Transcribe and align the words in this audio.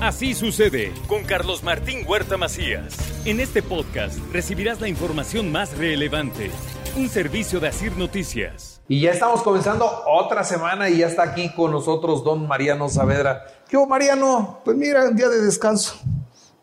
Así 0.00 0.32
sucede 0.32 0.94
con 1.08 1.24
Carlos 1.24 1.62
Martín 1.62 2.06
Huerta 2.08 2.38
Macías. 2.38 2.96
En 3.26 3.38
este 3.38 3.62
podcast 3.62 4.18
recibirás 4.32 4.80
la 4.80 4.88
información 4.88 5.52
más 5.52 5.76
relevante. 5.76 6.50
Un 6.96 7.10
servicio 7.10 7.60
de 7.60 7.68
Asir 7.68 7.94
Noticias. 7.98 8.80
Y 8.88 9.02
ya 9.02 9.10
estamos 9.10 9.42
comenzando 9.42 9.86
otra 10.06 10.42
semana 10.42 10.88
y 10.88 10.98
ya 11.00 11.06
está 11.06 11.24
aquí 11.24 11.52
con 11.54 11.70
nosotros 11.70 12.24
don 12.24 12.48
Mariano 12.48 12.88
Saavedra. 12.88 13.44
¿Qué 13.68 13.76
hubo, 13.76 13.86
Mariano? 13.86 14.60
Pues 14.64 14.74
mira, 14.74 15.06
un 15.06 15.16
día 15.16 15.28
de 15.28 15.42
descanso. 15.42 16.00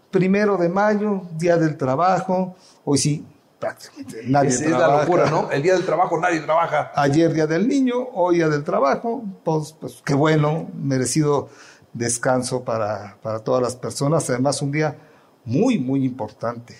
Primero 0.09 0.57
de 0.57 0.69
mayo, 0.69 1.21
día 1.37 1.57
del 1.57 1.77
trabajo. 1.77 2.55
Hoy 2.85 2.97
sí, 2.97 3.23
prácticamente 3.59 4.21
nadie 4.25 4.49
es, 4.49 4.63
trabaja. 4.63 4.83
es 4.83 4.89
la 4.89 4.99
locura, 5.01 5.29
¿no? 5.29 5.51
El 5.51 5.61
día 5.61 5.73
del 5.73 5.85
trabajo 5.85 6.19
nadie 6.19 6.39
trabaja. 6.39 6.91
Ayer 6.95 7.31
día 7.31 7.45
del 7.45 7.67
niño, 7.67 7.97
hoy 8.15 8.37
día 8.37 8.49
del 8.49 8.63
trabajo. 8.63 9.23
Pues, 9.43 9.75
pues 9.79 10.01
qué 10.03 10.15
bueno, 10.15 10.67
merecido 10.73 11.49
descanso 11.97 12.63
para, 12.63 13.17
para 13.21 13.39
todas 13.39 13.61
las 13.61 13.75
personas. 13.75 14.29
Además, 14.29 14.61
un 14.61 14.71
día 14.71 14.97
muy, 15.45 15.77
muy 15.79 16.03
importante. 16.05 16.75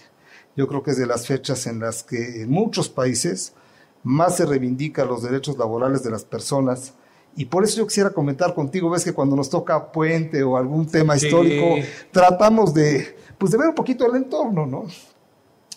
Yo 0.56 0.68
creo 0.68 0.84
que 0.84 0.92
es 0.92 0.98
de 0.98 1.06
las 1.06 1.28
fechas 1.28 1.68
en 1.68 1.80
las 1.80 2.04
que 2.04 2.42
en 2.44 2.50
muchos 2.50 2.90
países 2.90 3.54
más 4.04 4.38
se 4.38 4.45
reivindican 4.45 5.08
los 5.08 5.23
derechos 5.23 5.58
laborales 5.58 6.04
de 6.04 6.10
las 6.12 6.23
personas. 6.23 6.94
Y 7.36 7.45
por 7.45 7.64
eso 7.64 7.78
yo 7.78 7.88
quisiera 7.88 8.10
comentar 8.10 8.54
contigo, 8.56 8.90
ves 8.90 9.04
que 9.04 9.14
cuando 9.14 9.36
nos 9.36 9.50
toca 9.50 9.92
puente 9.92 10.42
o 10.44 10.58
algún 10.58 10.88
tema 10.88 11.18
Sí. 11.18 11.28
histórico, 11.28 11.76
tratamos 12.12 12.73
de, 12.73 13.16
pues 13.38 13.52
de 13.52 13.58
ver 13.60 13.68
un 13.70 13.76
poquito 13.76 14.06
el 14.10 14.16
entorno, 14.16 14.66
¿no? 14.66 14.86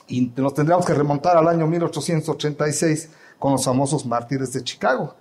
Y 0.08 0.32
nos 0.36 0.54
tendríamos 0.54 0.86
que 0.86 0.94
remontar 0.94 1.36
al 1.36 1.46
año 1.48 1.66
1886 1.66 3.10
con 3.38 3.52
los 3.52 3.64
famosos 3.64 4.06
mártires 4.06 4.52
de 4.52 4.64
Chicago, 4.64 5.14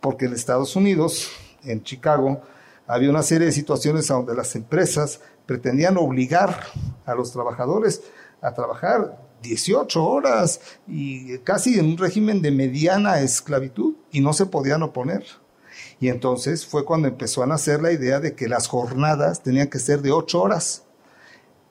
porque 0.00 0.26
en 0.26 0.32
Estados 0.34 0.74
Unidos, 0.76 1.30
en 1.64 1.82
Chicago, 1.82 2.40
había 2.88 3.10
una 3.10 3.22
serie 3.22 3.46
de 3.46 3.52
situaciones 3.52 4.08
donde 4.08 4.34
las 4.34 4.56
empresas 4.56 5.20
pretendían 5.46 5.96
obligar 5.96 6.64
a 7.06 7.14
los 7.14 7.32
trabajadores 7.32 8.02
a 8.42 8.52
trabajar 8.52 9.22
18 9.42 10.04
horas 10.04 10.60
y 10.88 11.38
casi 11.38 11.78
en 11.78 11.86
un 11.86 11.98
régimen 11.98 12.42
de 12.42 12.50
mediana 12.50 13.20
esclavitud 13.20 13.94
y 14.10 14.20
no 14.20 14.32
se 14.32 14.46
podían 14.46 14.82
oponer. 14.82 15.24
Y 16.00 16.08
entonces 16.08 16.66
fue 16.66 16.84
cuando 16.84 17.06
empezó 17.06 17.44
a 17.44 17.46
nacer 17.46 17.80
la 17.80 17.92
idea 17.92 18.18
de 18.18 18.34
que 18.34 18.48
las 18.48 18.66
jornadas 18.66 19.44
tenían 19.44 19.68
que 19.68 19.78
ser 19.78 20.02
de 20.02 20.10
8 20.10 20.42
horas 20.42 20.82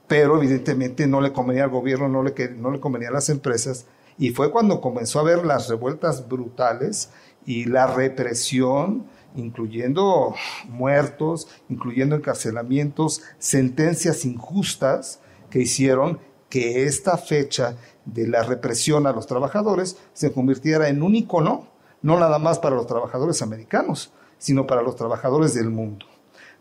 pero 0.07 0.37
evidentemente 0.37 1.05
no 1.05 1.21
le 1.21 1.33
convenía 1.33 1.65
al 1.65 1.69
gobierno, 1.69 2.07
no 2.07 2.23
le, 2.23 2.33
no 2.57 2.71
le 2.71 2.79
convenía 2.79 3.09
a 3.09 3.13
las 3.13 3.29
empresas, 3.29 3.85
y 4.17 4.29
fue 4.29 4.52
cuando 4.52 4.81
comenzó 4.81 5.19
a 5.19 5.21
haber 5.21 5.45
las 5.45 5.67
revueltas 5.67 6.27
brutales 6.27 7.09
y 7.45 7.65
la 7.65 7.87
represión, 7.87 9.05
incluyendo 9.36 10.36
muertos, 10.67 11.47
incluyendo 11.70 12.16
encarcelamientos, 12.16 13.22
sentencias 13.39 14.25
injustas 14.25 15.20
que 15.50 15.59
hicieron 15.59 16.20
que 16.50 16.83
esta 16.83 17.17
fecha 17.17 17.75
de 18.05 18.28
la 18.28 18.44
represión 18.44 19.05
a 19.05 19.11
los 19.11 19.28
trabajadores 19.28 19.98
se 20.14 20.32
convirtiera 20.32 20.87
en 20.89 21.04
un 21.04 21.16
icono, 21.16 21.67
no 22.02 22.20
nada 22.20 22.39
más 22.39 22.60
para 22.60 22.76
los 22.76 22.87
trabajadores 22.87 23.42
americanos, 23.42 24.14
sino 24.37 24.66
para 24.66 24.82
los 24.82 24.95
trabajadores 24.95 25.54
del 25.54 25.70
mundo. 25.70 26.05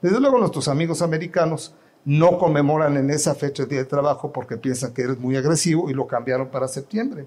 Desde 0.03 0.21
luego 0.21 0.39
nuestros 0.39 0.69
amigos 0.69 1.03
americanos 1.03 1.75
no 2.05 2.39
conmemoran 2.39 2.97
en 2.97 3.11
esa 3.11 3.35
fecha 3.35 3.65
el 3.65 3.69
Día 3.69 3.79
del 3.79 3.89
Trabajo 3.89 4.33
porque 4.33 4.57
piensan 4.57 4.93
que 4.93 5.03
eres 5.03 5.19
muy 5.19 5.37
agresivo 5.37 5.91
y 5.91 5.95
lo 5.95 6.07
cambiaron 6.07 6.49
para 6.49 6.69
septiembre. 6.69 7.27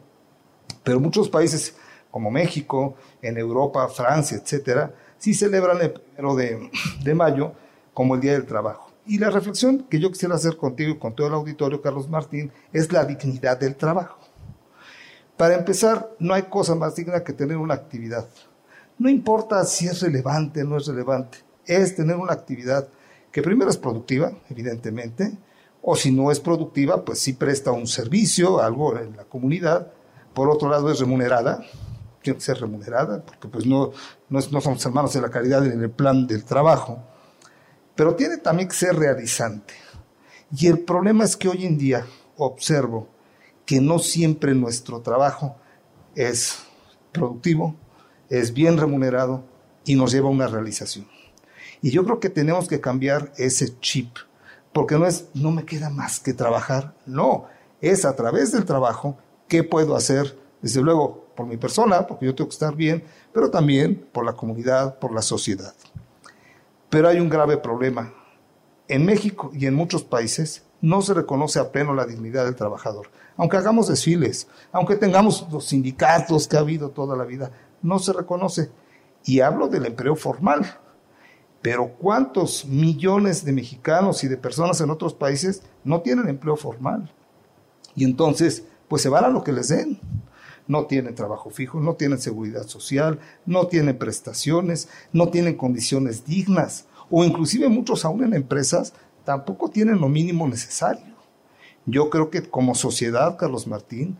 Pero 0.83 0.99
muchos 0.99 1.29
países 1.29 1.75
como 2.11 2.31
México, 2.31 2.95
en 3.21 3.37
Europa, 3.37 3.87
Francia, 3.89 4.37
etcétera, 4.37 4.93
sí 5.19 5.33
celebran 5.33 5.79
el 5.81 5.91
primero 5.91 6.35
de, 6.35 6.71
de 7.03 7.15
mayo 7.15 7.53
como 7.93 8.15
el 8.15 8.21
Día 8.21 8.33
del 8.33 8.45
Trabajo. 8.45 8.91
Y 9.05 9.17
la 9.17 9.29
reflexión 9.29 9.85
que 9.89 9.99
yo 9.99 10.11
quisiera 10.11 10.35
hacer 10.35 10.57
contigo 10.57 10.91
y 10.91 10.97
con 10.97 11.15
todo 11.15 11.27
el 11.27 11.33
auditorio, 11.33 11.81
Carlos 11.81 12.09
Martín, 12.09 12.51
es 12.73 12.91
la 12.91 13.05
dignidad 13.05 13.59
del 13.59 13.75
trabajo. 13.75 14.19
Para 15.35 15.55
empezar, 15.55 16.11
no 16.19 16.33
hay 16.33 16.43
cosa 16.43 16.75
más 16.75 16.95
digna 16.95 17.23
que 17.23 17.33
tener 17.33 17.57
una 17.57 17.73
actividad. 17.73 18.27
No 18.97 19.09
importa 19.09 19.63
si 19.65 19.87
es 19.87 20.01
relevante 20.01 20.61
o 20.61 20.65
no 20.65 20.77
es 20.77 20.87
relevante, 20.87 21.39
es 21.65 21.95
tener 21.95 22.17
una 22.17 22.33
actividad 22.33 22.87
que 23.31 23.41
primero 23.41 23.69
es 23.69 23.77
productiva, 23.77 24.33
evidentemente, 24.49 25.31
o 25.81 25.95
si 25.95 26.11
no 26.11 26.31
es 26.31 26.39
productiva, 26.39 27.05
pues 27.05 27.19
sí 27.19 27.33
presta 27.33 27.71
un 27.71 27.87
servicio, 27.87 28.61
algo 28.61 28.97
en 28.97 29.15
la 29.15 29.23
comunidad. 29.23 29.91
Por 30.33 30.49
otro 30.49 30.69
lado, 30.69 30.91
es 30.91 30.99
remunerada, 30.99 31.63
tiene 32.21 32.37
que 32.37 32.45
ser 32.45 32.59
remunerada, 32.59 33.23
porque 33.23 33.47
pues 33.47 33.65
no, 33.65 33.91
no, 34.29 34.41
somos 34.41 34.85
hermanos 34.85 35.13
de 35.13 35.21
la 35.21 35.29
caridad 35.29 35.65
en 35.65 35.81
el 35.81 35.89
plan 35.89 36.27
del 36.27 36.43
trabajo, 36.43 36.99
pero 37.95 38.15
tiene 38.15 38.37
también 38.37 38.69
que 38.69 38.75
ser 38.75 38.95
realizante. 38.95 39.73
Y 40.55 40.67
el 40.67 40.79
problema 40.79 41.23
es 41.23 41.35
que 41.35 41.47
hoy 41.47 41.65
en 41.65 41.77
día 41.77 42.05
observo 42.37 43.07
que 43.65 43.79
no 43.79 43.99
siempre 43.99 44.55
nuestro 44.55 45.01
trabajo 45.01 45.57
es 46.15 46.59
productivo, 47.11 47.75
es 48.29 48.53
bien 48.53 48.77
remunerado 48.77 49.43
y 49.85 49.95
nos 49.95 50.11
lleva 50.11 50.27
a 50.27 50.31
una 50.31 50.47
realización. 50.47 51.07
Y 51.81 51.91
yo 51.91 52.03
creo 52.03 52.19
que 52.19 52.29
tenemos 52.29 52.67
que 52.67 52.81
cambiar 52.81 53.31
ese 53.37 53.79
chip, 53.79 54.17
porque 54.73 54.97
no 54.97 55.05
es, 55.05 55.27
no 55.33 55.51
me 55.51 55.65
queda 55.65 55.89
más 55.89 56.19
que 56.19 56.33
trabajar, 56.33 56.95
no, 57.05 57.45
es 57.81 58.05
a 58.05 58.15
través 58.15 58.51
del 58.51 58.65
trabajo 58.65 59.17
qué 59.47 59.63
puedo 59.63 59.95
hacer, 59.95 60.37
desde 60.61 60.81
luego 60.81 61.27
por 61.35 61.45
mi 61.45 61.57
persona, 61.57 62.05
porque 62.05 62.25
yo 62.25 62.35
tengo 62.35 62.49
que 62.49 62.53
estar 62.53 62.75
bien, 62.75 63.03
pero 63.33 63.49
también 63.49 64.07
por 64.11 64.25
la 64.25 64.33
comunidad, 64.33 64.99
por 64.99 65.13
la 65.13 65.21
sociedad. 65.21 65.73
Pero 66.89 67.07
hay 67.07 67.19
un 67.19 67.29
grave 67.29 67.57
problema. 67.57 68.13
En 68.87 69.05
México 69.05 69.51
y 69.53 69.67
en 69.67 69.75
muchos 69.75 70.03
países 70.03 70.63
no 70.81 71.01
se 71.01 71.13
reconoce 71.13 71.59
a 71.59 71.71
pleno 71.71 71.93
la 71.93 72.05
dignidad 72.05 72.45
del 72.45 72.55
trabajador. 72.55 73.09
Aunque 73.37 73.57
hagamos 73.57 73.87
desfiles, 73.87 74.47
aunque 74.71 74.95
tengamos 74.95 75.47
los 75.51 75.65
sindicatos 75.65 76.47
que 76.47 76.57
ha 76.57 76.61
habido 76.61 76.89
toda 76.89 77.15
la 77.15 77.23
vida, 77.23 77.51
no 77.81 77.99
se 77.99 78.13
reconoce. 78.13 78.71
Y 79.25 79.41
hablo 79.41 79.67
del 79.67 79.85
empleo 79.85 80.15
formal. 80.15 80.65
Pero 81.61 81.93
¿cuántos 81.97 82.65
millones 82.65 83.43
de 83.43 83.51
mexicanos 83.51 84.23
y 84.23 84.27
de 84.27 84.37
personas 84.37 84.79
en 84.81 84.89
otros 84.89 85.13
países 85.13 85.61
no 85.83 86.01
tienen 86.01 86.29
empleo 86.29 86.55
formal? 86.55 87.11
Y 87.95 88.05
entonces, 88.05 88.63
pues 88.87 89.01
se 89.01 89.09
van 89.09 89.25
a 89.25 89.29
lo 89.29 89.43
que 89.43 89.51
les 89.51 89.67
den. 89.67 89.99
No 90.69 90.85
tienen 90.85 91.15
trabajo 91.15 91.49
fijo, 91.49 91.81
no 91.81 91.95
tienen 91.95 92.19
seguridad 92.19 92.67
social, 92.67 93.19
no 93.45 93.67
tienen 93.67 93.97
prestaciones, 93.97 94.87
no 95.11 95.29
tienen 95.29 95.57
condiciones 95.57 96.25
dignas. 96.25 96.85
O 97.09 97.25
inclusive 97.25 97.67
muchos 97.67 98.05
aún 98.05 98.23
en 98.23 98.35
empresas 98.35 98.93
tampoco 99.25 99.69
tienen 99.69 99.99
lo 99.99 100.07
mínimo 100.07 100.47
necesario. 100.47 101.15
Yo 101.85 102.11
creo 102.11 102.29
que 102.29 102.43
como 102.43 102.75
sociedad, 102.75 103.35
Carlos 103.35 103.65
Martín, 103.65 104.15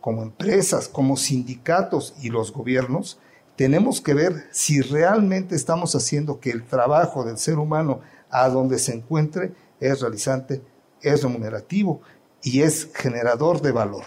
como 0.00 0.24
empresas, 0.24 0.88
como 0.88 1.16
sindicatos 1.16 2.14
y 2.20 2.30
los 2.30 2.52
gobiernos, 2.52 3.20
tenemos 3.54 4.00
que 4.00 4.14
ver 4.14 4.48
si 4.50 4.80
realmente 4.80 5.54
estamos 5.54 5.94
haciendo 5.94 6.40
que 6.40 6.50
el 6.50 6.64
trabajo 6.64 7.22
del 7.24 7.38
ser 7.38 7.58
humano 7.58 8.00
a 8.28 8.48
donde 8.48 8.80
se 8.80 8.92
encuentre 8.92 9.52
es 9.78 10.00
realizante, 10.00 10.62
es 11.00 11.22
remunerativo 11.22 12.00
y 12.42 12.62
es 12.62 12.90
generador 12.92 13.62
de 13.62 13.70
valor. 13.70 14.04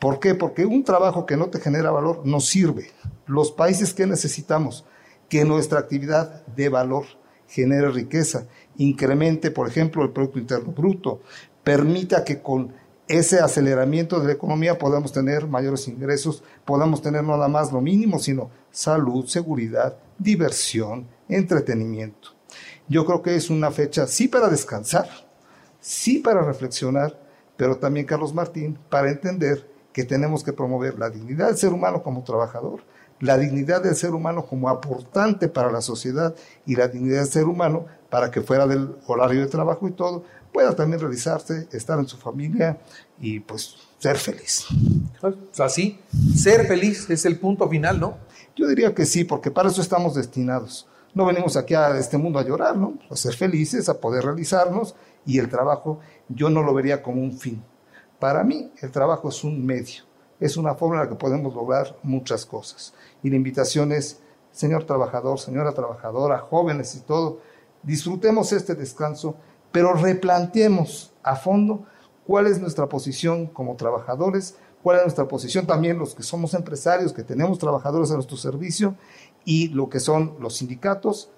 ¿Por 0.00 0.18
qué? 0.18 0.34
Porque 0.34 0.64
un 0.64 0.82
trabajo 0.82 1.26
que 1.26 1.36
no 1.36 1.50
te 1.50 1.60
genera 1.60 1.90
valor 1.90 2.22
no 2.24 2.40
sirve. 2.40 2.90
Los 3.26 3.52
países 3.52 3.92
que 3.92 4.06
necesitamos 4.06 4.84
que 5.28 5.44
nuestra 5.44 5.78
actividad 5.78 6.44
de 6.46 6.70
valor 6.70 7.04
genere 7.46 7.90
riqueza, 7.90 8.46
incremente, 8.78 9.50
por 9.50 9.68
ejemplo, 9.68 10.02
el 10.02 10.10
Producto 10.10 10.38
Interno 10.38 10.72
Bruto, 10.72 11.20
permita 11.62 12.24
que 12.24 12.40
con 12.40 12.72
ese 13.08 13.40
aceleramiento 13.40 14.20
de 14.20 14.28
la 14.28 14.32
economía 14.32 14.78
podamos 14.78 15.12
tener 15.12 15.46
mayores 15.46 15.86
ingresos, 15.86 16.42
podamos 16.64 17.02
tener 17.02 17.22
nada 17.22 17.48
más 17.48 17.70
lo 17.70 17.80
mínimo, 17.80 18.18
sino 18.18 18.50
salud, 18.70 19.26
seguridad, 19.26 19.98
diversión, 20.16 21.06
entretenimiento. 21.28 22.30
Yo 22.88 23.04
creo 23.04 23.20
que 23.20 23.34
es 23.34 23.50
una 23.50 23.70
fecha 23.70 24.06
sí 24.06 24.28
para 24.28 24.48
descansar, 24.48 25.08
sí 25.78 26.20
para 26.20 26.42
reflexionar, 26.42 27.20
pero 27.56 27.76
también, 27.76 28.06
Carlos 28.06 28.32
Martín, 28.32 28.78
para 28.88 29.10
entender 29.10 29.68
que 29.92 30.04
tenemos 30.04 30.44
que 30.44 30.52
promover 30.52 30.98
la 30.98 31.10
dignidad 31.10 31.48
del 31.48 31.56
ser 31.56 31.72
humano 31.72 32.02
como 32.02 32.22
trabajador, 32.22 32.82
la 33.20 33.36
dignidad 33.36 33.82
del 33.82 33.94
ser 33.94 34.14
humano 34.14 34.46
como 34.46 34.68
aportante 34.68 35.48
para 35.48 35.70
la 35.70 35.80
sociedad 35.80 36.34
y 36.66 36.76
la 36.76 36.88
dignidad 36.88 37.20
del 37.20 37.28
ser 37.28 37.44
humano 37.44 37.86
para 38.08 38.30
que 38.30 38.40
fuera 38.40 38.66
del 38.66 38.96
horario 39.06 39.40
de 39.40 39.46
trabajo 39.46 39.86
y 39.86 39.92
todo, 39.92 40.24
pueda 40.52 40.74
también 40.74 41.00
realizarse, 41.00 41.68
estar 41.72 41.98
en 41.98 42.08
su 42.08 42.16
familia 42.16 42.78
y 43.20 43.40
pues 43.40 43.76
ser 43.98 44.16
feliz. 44.16 44.66
Así, 45.58 46.00
ser 46.34 46.66
feliz 46.66 47.08
es 47.10 47.24
el 47.24 47.38
punto 47.38 47.68
final, 47.68 48.00
¿no? 48.00 48.16
Yo 48.56 48.66
diría 48.66 48.94
que 48.94 49.06
sí, 49.06 49.24
porque 49.24 49.50
para 49.50 49.68
eso 49.68 49.80
estamos 49.80 50.14
destinados. 50.14 50.86
No 51.14 51.26
venimos 51.26 51.56
aquí 51.56 51.74
a 51.74 51.96
este 51.98 52.18
mundo 52.18 52.38
a 52.38 52.44
llorar, 52.44 52.76
¿no? 52.76 52.94
A 53.10 53.16
ser 53.16 53.34
felices, 53.34 53.88
a 53.88 54.00
poder 54.00 54.24
realizarnos 54.24 54.94
y 55.26 55.38
el 55.38 55.48
trabajo 55.48 56.00
yo 56.28 56.50
no 56.50 56.62
lo 56.62 56.72
vería 56.72 57.02
como 57.02 57.20
un 57.20 57.38
fin. 57.38 57.62
Para 58.20 58.44
mí 58.44 58.70
el 58.82 58.90
trabajo 58.90 59.30
es 59.30 59.42
un 59.42 59.64
medio, 59.64 60.04
es 60.38 60.58
una 60.58 60.74
forma 60.74 60.96
en 60.96 61.02
la 61.02 61.08
que 61.08 61.16
podemos 61.16 61.54
lograr 61.54 61.96
muchas 62.02 62.44
cosas. 62.44 62.92
Y 63.22 63.30
la 63.30 63.36
invitación 63.36 63.92
es, 63.92 64.20
señor 64.52 64.84
trabajador, 64.84 65.40
señora 65.40 65.72
trabajadora, 65.72 66.38
jóvenes 66.38 66.94
y 66.94 67.00
todo, 67.00 67.40
disfrutemos 67.82 68.52
este 68.52 68.74
descanso, 68.74 69.36
pero 69.72 69.94
replanteemos 69.94 71.14
a 71.22 71.34
fondo 71.34 71.86
cuál 72.26 72.46
es 72.46 72.60
nuestra 72.60 72.90
posición 72.90 73.46
como 73.46 73.76
trabajadores, 73.76 74.56
cuál 74.82 74.98
es 74.98 75.02
nuestra 75.04 75.26
posición 75.26 75.66
también 75.66 75.98
los 75.98 76.14
que 76.14 76.22
somos 76.22 76.52
empresarios, 76.52 77.14
que 77.14 77.22
tenemos 77.22 77.58
trabajadores 77.58 78.10
a 78.10 78.14
nuestro 78.14 78.36
servicio 78.36 78.96
y 79.46 79.68
lo 79.68 79.88
que 79.88 79.98
son 79.98 80.36
los 80.40 80.56
sindicatos, 80.56 81.30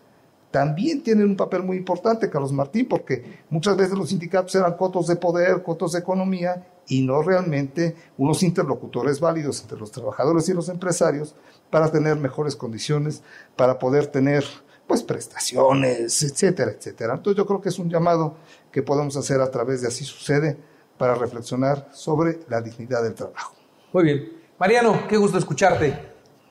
también 0.53 1.03
tienen 1.03 1.25
un 1.25 1.37
papel 1.37 1.63
muy 1.63 1.77
importante, 1.77 2.31
Carlos 2.31 2.53
Martín, 2.53 2.87
porque 2.87 3.41
muchas 3.51 3.77
veces 3.77 3.99
los 3.99 4.11
sindicatos 4.11 4.55
eran 4.55 4.77
cotos 4.77 5.09
de 5.09 5.17
poder, 5.17 5.63
cotos 5.63 5.93
de 5.93 5.99
economía 5.99 6.67
y 6.87 7.03
no 7.03 7.23
realmente 7.23 7.97
unos 8.19 8.43
interlocutores 8.43 9.19
válidos 9.19 9.63
entre 9.63 9.79
los 9.79 9.91
trabajadores 9.91 10.49
y 10.49 10.53
los 10.53 10.69
empresarios 10.69 11.35
para 11.71 11.91
tener 11.91 12.17
mejores 12.17 12.55
condiciones, 12.55 13.23
para 13.57 13.79
poder 13.79 14.07
tener 14.09 14.45
pues 14.87 15.03
prestaciones, 15.03 16.23
etcétera, 16.23 16.73
etcétera. 16.73 17.15
Entonces 17.15 17.39
yo 17.39 17.47
creo 17.47 17.61
que 17.61 17.71
es 17.71 17.79
un 17.79 17.89
llamado 17.89 18.37
que 18.71 18.83
podemos 18.83 19.17
hacer 19.17 19.41
a 19.41 19.51
través 19.51 19.81
de 19.81 19.89
Así 19.89 20.05
Sucede 20.05 20.59
para 20.99 21.15
reflexionar 21.15 21.89
sobre 21.93 22.41
la 22.49 22.61
dignidad 22.61 23.03
del 23.03 23.15
trabajo. 23.15 23.57
Muy 23.93 24.05
bien. 24.05 24.33
Mariano, 24.59 25.09
qué 25.09 25.17
gusto 25.17 25.39
escucharte. 25.39 25.99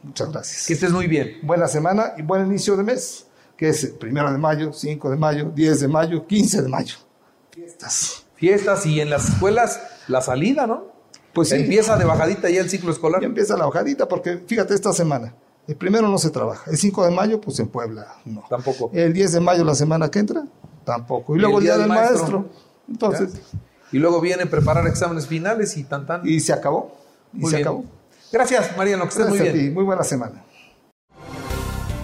Muchas 0.01 0.31
gracias. 0.31 0.67
Que 0.67 0.73
estés 0.73 0.91
muy 0.91 1.07
bien. 1.07 1.37
Buena 1.43 1.67
semana 1.67 2.13
y 2.17 2.23
buen 2.23 2.47
inicio 2.47 2.75
de 2.75 2.83
mes, 2.83 3.27
que 3.61 3.69
es 3.69 3.83
el 3.83 3.91
primero 3.91 4.31
de 4.31 4.39
mayo, 4.39 4.73
5 4.73 5.11
de 5.11 5.17
mayo, 5.17 5.51
10 5.53 5.81
de 5.81 5.87
mayo, 5.87 6.25
15 6.25 6.63
de 6.63 6.67
mayo. 6.67 6.95
Fiestas. 7.51 8.25
Fiestas 8.33 8.87
y 8.87 8.99
en 8.99 9.11
las 9.11 9.29
escuelas 9.29 9.79
la 10.07 10.19
salida, 10.19 10.65
¿no? 10.65 10.87
Pues 11.31 11.49
sí. 11.49 11.57
Empieza 11.57 11.95
de 11.95 12.03
bajadita 12.03 12.49
ya 12.49 12.61
el 12.61 12.71
ciclo 12.71 12.91
escolar. 12.91 13.21
Ya 13.21 13.27
empieza 13.27 13.55
la 13.55 13.67
bajadita 13.67 14.07
porque 14.07 14.39
fíjate 14.47 14.73
esta 14.73 14.91
semana. 14.93 15.35
El 15.67 15.75
primero 15.75 16.07
no 16.09 16.17
se 16.17 16.31
trabaja. 16.31 16.71
El 16.71 16.77
5 16.79 17.05
de 17.05 17.11
mayo, 17.11 17.39
pues 17.39 17.59
en 17.59 17.67
Puebla, 17.67 18.07
no. 18.25 18.43
Tampoco. 18.49 18.89
El 18.95 19.13
10 19.13 19.33
de 19.33 19.39
mayo, 19.41 19.63
la 19.63 19.75
semana 19.75 20.09
que 20.09 20.17
entra, 20.17 20.43
tampoco. 20.83 21.35
Y, 21.35 21.39
luego 21.39 21.59
el 21.59 21.65
día, 21.65 21.77
del 21.77 21.87
maestro. 21.87 22.49
Entonces. 22.89 23.31
¿Ya? 23.31 23.59
Y 23.91 23.99
luego 23.99 24.21
viene 24.21 24.47
preparar 24.47 24.87
exámenes 24.87 25.27
finales 25.27 25.77
y 25.77 25.83
tan 25.83 26.07
tan. 26.07 26.27
Y 26.27 26.39
se 26.39 26.51
acabó. 26.51 26.97
Y 27.31 27.41
Muy 27.41 27.51
se 27.51 27.57
bien. 27.57 27.67
acabó. 27.67 27.85
Gracias, 28.31 28.75
Mariano, 28.75 29.03
que 29.03 29.09
estés 29.09 29.29
muy 29.29 29.37
a 29.37 29.43
bien. 29.43 29.53
ti. 29.53 29.69
Muy 29.69 29.83
buena 29.83 30.03
semana. 30.03 30.45